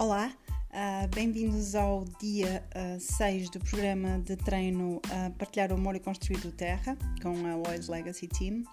[0.00, 0.34] Olá,
[0.70, 6.00] uh, bem-vindos ao dia uh, 6 do programa de treino uh, Partilhar o Amor e
[6.00, 8.64] Construir do Terra com a Wise Legacy Team.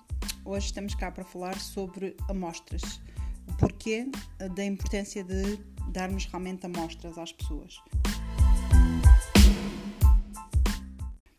[0.45, 3.01] Hoje estamos cá para falar sobre amostras,
[3.45, 4.09] o porquê
[4.55, 5.57] da importância de
[5.91, 7.77] darmos realmente amostras às pessoas.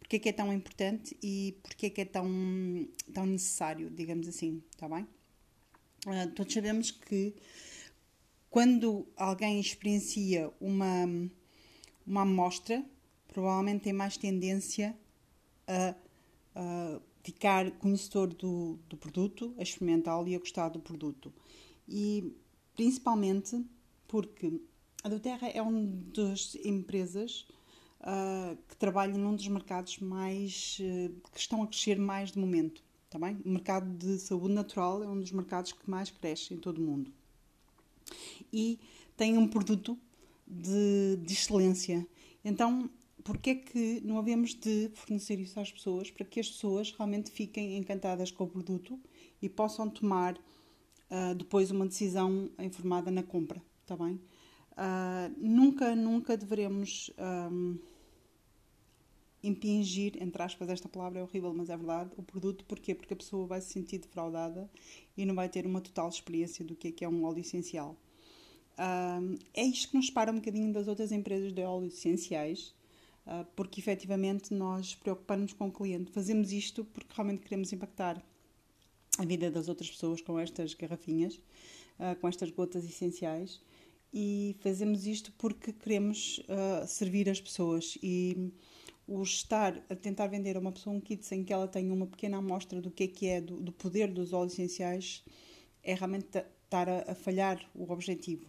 [0.01, 2.29] Porquê é que é tão importante e porquê é que é tão,
[3.15, 5.09] tão necessário, digamos assim, está bem?
[6.37, 7.35] Todos sabemos que
[8.51, 11.07] quando alguém experiencia uma,
[12.07, 12.85] uma amostra,
[13.29, 14.97] provavelmente tem mais tendência
[15.67, 15.95] a,
[16.55, 21.33] a ficar conhecedor do, do produto, a experimentá-lo e a gostar do produto.
[21.87, 22.35] E
[22.75, 23.65] principalmente
[24.07, 24.61] porque
[25.05, 27.47] a Doterra é uma das empresas
[28.01, 32.83] uh, que trabalha num dos mercados mais uh, que estão a crescer mais de momento.
[33.11, 33.39] Tá bem?
[33.45, 36.83] O mercado de saúde natural é um dos mercados que mais cresce em todo o
[36.83, 37.13] mundo
[38.53, 38.79] e
[39.17, 39.99] tem um produto
[40.47, 42.07] de, de excelência.
[42.45, 42.91] Então,
[43.23, 47.31] porquê é que não havemos de fornecer isso às pessoas para que as pessoas realmente
[47.31, 48.99] fiquem encantadas com o produto
[49.43, 54.21] e possam tomar uh, depois uma decisão informada na compra, está bem?
[54.73, 57.11] Uh, nunca, nunca devemos
[57.51, 57.77] um,
[59.43, 62.95] impingir, entre aspas, esta palavra é horrível, mas é verdade, o produto, porquê?
[62.95, 64.71] Porque a pessoa vai se sentir defraudada
[65.17, 67.97] e não vai ter uma total experiência do que é, que é um óleo essencial.
[68.79, 72.73] Uh, é isto que nos separa um bocadinho das outras empresas de óleos essenciais,
[73.27, 76.13] uh, porque efetivamente nós preocupamos com o cliente.
[76.13, 78.23] Fazemos isto porque realmente queremos impactar
[79.19, 83.61] a vida das outras pessoas com estas garrafinhas, uh, com estas gotas essenciais,
[84.15, 86.41] e fazemos isto porque queremos
[86.87, 87.99] servir as pessoas.
[88.03, 88.51] E
[89.07, 92.07] o estar a tentar vender a uma pessoa um kit sem que ela tenha uma
[92.07, 95.23] pequena amostra do que é que é, do, do poder dos óleos essenciais,
[95.83, 98.47] é realmente estar a, a falhar o objetivo.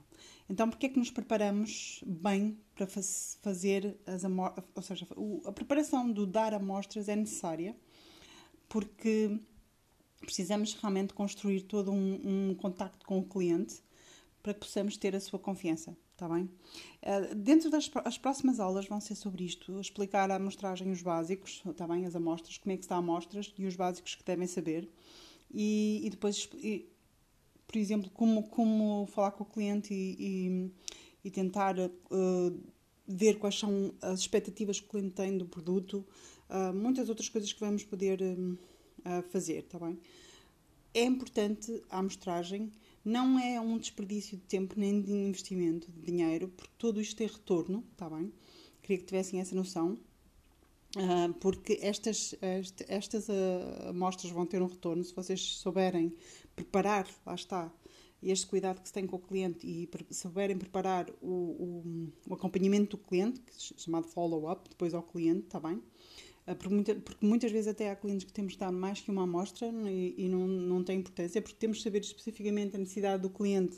[0.49, 2.87] Então, porque é que nos preparamos bem para
[3.41, 4.65] fazer as amostras?
[4.75, 5.07] Ou seja,
[5.45, 7.75] a preparação do dar amostras é necessária
[8.67, 9.39] porque
[10.19, 13.81] precisamos realmente construir todo um, um contacto com o cliente
[14.43, 16.43] para que possamos ter a sua confiança, está bem?
[16.43, 21.61] Uh, dentro das as próximas aulas vão ser sobre isto, explicar a amostragem os básicos,
[21.65, 22.05] está bem?
[22.05, 24.89] As amostras, como é que está a amostras e os básicos que devem saber.
[25.51, 26.47] E, e depois
[27.69, 30.71] por exemplo, como, como falar com o cliente e, e,
[31.25, 32.59] e tentar uh,
[33.07, 36.03] ver quais são as expectativas que o cliente tem do produto,
[36.49, 39.99] uh, muitas outras coisas que vamos poder uh, fazer, está bem?
[40.95, 42.71] É importante a amostragem,
[43.05, 47.27] não é um desperdício de tempo nem de investimento de dinheiro, porque tudo isto tem
[47.27, 48.33] retorno, está bem?
[48.81, 49.95] Queria que tivessem essa noção.
[50.95, 52.35] Uh, porque estas,
[52.87, 53.27] estas
[53.87, 56.15] amostras vão ter um retorno se vocês souberem
[56.55, 57.71] preparar, lá está,
[58.21, 62.97] este cuidado que se tem com o cliente e souberem preparar o, o, o acompanhamento
[62.97, 63.41] do cliente,
[63.77, 65.81] chamado follow-up, depois ao cliente, está bem?
[66.45, 69.11] Ah, porque, muita, porque muitas vezes até há clientes que temos de dar mais que
[69.11, 73.21] uma amostra e, e não, não tem importância, porque temos de saber especificamente a necessidade
[73.21, 73.77] do cliente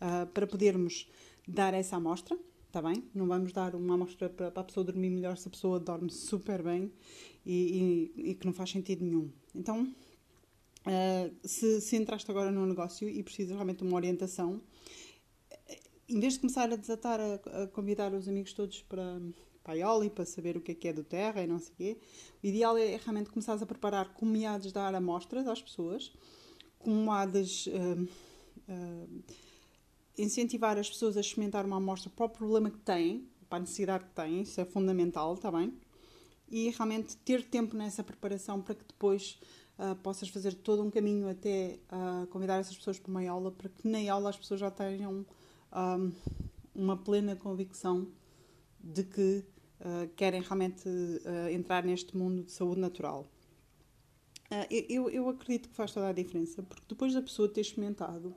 [0.00, 1.08] uh, para podermos
[1.46, 2.36] dar essa amostra,
[2.72, 3.04] está bem?
[3.14, 6.10] Não vamos dar uma amostra para, para, a pessoa dormir melhor se a pessoa dorme
[6.10, 6.90] super bem
[7.44, 9.30] e, e, e que não faz sentido nenhum.
[9.54, 9.92] Então,
[10.84, 14.60] Uh, se, se entraste agora no negócio e precisas realmente de uma orientação,
[16.08, 19.20] em vez de começar a desatar, a, a convidar os amigos todos para,
[19.62, 21.72] para a Ioli, para saber o que é que é do Terra e não sei
[21.72, 21.98] o quê,
[22.42, 26.12] o ideal é realmente começares a preparar como hades dar amostras às pessoas,
[26.80, 28.02] como hades uh,
[28.68, 29.22] uh,
[30.18, 34.04] incentivar as pessoas a experimentar uma amostra para o problema que têm, para a necessidade
[34.04, 35.74] que têm, isso é fundamental, está bem?
[36.48, 39.38] E realmente ter tempo nessa preparação para que depois
[39.78, 43.68] uh, possas fazer todo um caminho até uh, convidar essas pessoas para uma aula, para
[43.68, 45.24] que na aula as pessoas já tenham
[45.72, 46.12] um,
[46.74, 48.08] uma plena convicção
[48.78, 49.44] de que
[49.80, 50.88] uh, querem realmente
[51.52, 53.26] entrar neste mundo de saúde natural.
[54.70, 58.34] eu, eu acredito que faz toda a diferença, porque depois da pessoa ter experimentado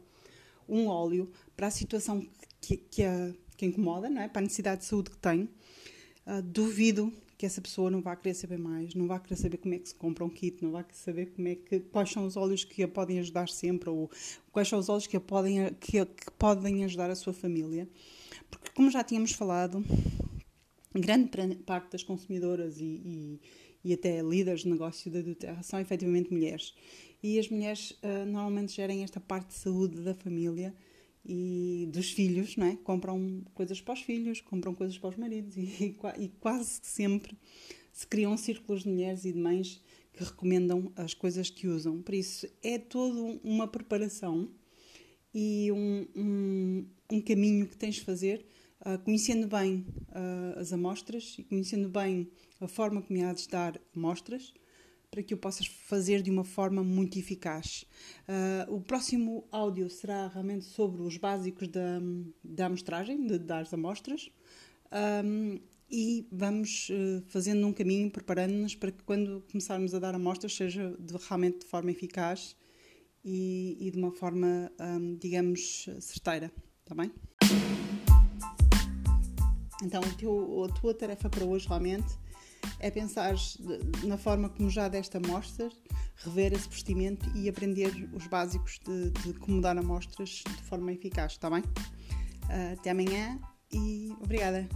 [0.67, 2.25] um óleo para a situação
[2.62, 4.27] que, que, a, que incomoda, não é?
[4.27, 5.50] para a necessidade de saúde que tem,
[6.44, 9.79] duvido que essa pessoa não vai querer saber mais, não vai querer saber como é
[9.79, 12.38] que se compra um kit, não vai querer saber como é que, quais são os
[12.38, 14.09] óleos que a podem ajudar sempre, ou
[14.51, 17.89] quais são os óleos que, a podem, que, que podem ajudar a sua família.
[18.50, 19.83] Porque, como já tínhamos falado,
[20.94, 21.29] grande
[21.65, 23.41] parte das consumidoras e, e,
[23.85, 26.73] e até líderes de negócio da Duterra são efetivamente mulheres.
[27.21, 30.73] E as mulheres uh, normalmente gerem esta parte de saúde da família
[31.23, 32.75] e dos filhos, não é?
[32.77, 37.37] Compram coisas para os filhos, compram coisas para os maridos e, e quase sempre
[37.93, 39.79] se criam círculos de mulheres e de mães
[40.13, 42.01] que recomendam as coisas que usam.
[42.01, 44.49] Por isso, é toda uma preparação
[45.31, 48.43] e um, um, um caminho que tens de fazer,
[48.81, 52.30] uh, conhecendo bem uh, as amostras e conhecendo bem
[52.60, 54.54] a forma me há de dar amostras,
[55.12, 57.86] para que o possas fazer de uma forma muito eficaz.
[58.27, 62.00] Uh, o próximo áudio será realmente sobre os básicos da,
[62.44, 64.30] da amostragem, de dar as amostras.
[65.24, 66.89] Um, e vamos
[67.27, 71.66] fazendo um caminho, preparando-nos para que quando começarmos a dar amostras seja de, realmente de
[71.68, 72.56] forma eficaz
[73.24, 76.51] e, e de uma forma, um, digamos, certeira.
[76.83, 77.12] Está bem?
[79.85, 82.17] Então, teu, a tua tarefa para hoje realmente
[82.79, 83.35] é pensar
[84.03, 85.73] na forma como já deste amostras,
[86.15, 91.33] rever esse procedimento e aprender os básicos de, de como dar amostras de forma eficaz,
[91.33, 91.61] está bem?
[91.61, 93.39] Uh, até amanhã
[93.71, 94.67] e obrigada.